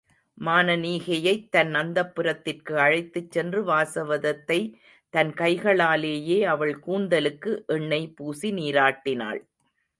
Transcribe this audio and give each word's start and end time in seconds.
மானனீகையைத் 0.37 1.49
தன் 1.49 1.73
அந்தப்புரத்திற்கு 1.75 2.73
அழைத்துச் 2.75 3.31
சென்று 3.31 3.61
வாசவதத்தை 3.63 4.59
தன் 5.13 5.31
கைகளாலேயே 5.33 6.39
அவள் 6.45 6.75
கூந்தலுக்கு 6.87 7.53
எண்ணெய் 7.67 8.13
பூசி 8.13 8.51
நீராட்டினாள். 8.51 9.41